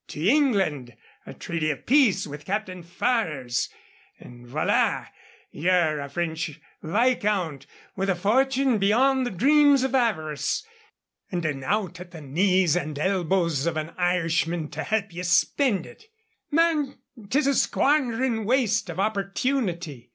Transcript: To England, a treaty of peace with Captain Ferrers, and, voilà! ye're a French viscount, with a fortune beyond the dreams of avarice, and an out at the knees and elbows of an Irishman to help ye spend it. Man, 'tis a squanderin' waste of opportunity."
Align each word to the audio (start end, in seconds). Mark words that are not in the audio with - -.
To 0.07 0.27
England, 0.27 0.95
a 1.27 1.33
treaty 1.35 1.69
of 1.69 1.85
peace 1.85 2.25
with 2.25 2.43
Captain 2.43 2.81
Ferrers, 2.81 3.69
and, 4.19 4.47
voilà! 4.47 5.09
ye're 5.51 5.99
a 5.99 6.09
French 6.09 6.59
viscount, 6.81 7.67
with 7.95 8.09
a 8.09 8.15
fortune 8.15 8.79
beyond 8.79 9.27
the 9.27 9.29
dreams 9.29 9.83
of 9.83 9.93
avarice, 9.93 10.65
and 11.31 11.45
an 11.45 11.63
out 11.63 11.99
at 11.99 12.09
the 12.09 12.21
knees 12.21 12.75
and 12.75 12.97
elbows 12.97 13.67
of 13.67 13.77
an 13.77 13.91
Irishman 13.95 14.69
to 14.69 14.81
help 14.81 15.13
ye 15.13 15.21
spend 15.21 15.85
it. 15.85 16.05
Man, 16.49 16.95
'tis 17.29 17.45
a 17.45 17.53
squanderin' 17.53 18.43
waste 18.43 18.89
of 18.89 18.99
opportunity." 18.99 20.09